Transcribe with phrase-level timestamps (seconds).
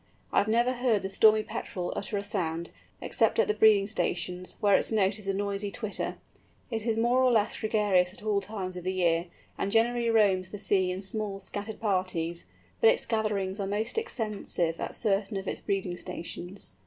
[0.33, 4.57] I have never heard the Stormy Petrel utter a sound, except at the breeding stations,
[4.59, 6.17] where its note is a noisy twitter.
[6.71, 9.27] It is more or less gregarious at all times of the year,
[9.59, 12.45] and generally roams the sea in small scattered parties,
[12.79, 16.73] but its gatherings are most extensive at certain of its breeding stations.